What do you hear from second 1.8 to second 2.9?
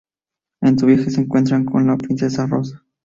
la princesa Rosa.